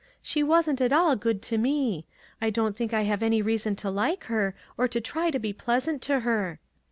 [0.33, 2.07] "She wasn't at all good to me.
[2.41, 5.53] I don't think I have any reason to like her, or to try to be
[5.53, 6.59] pleasant to her."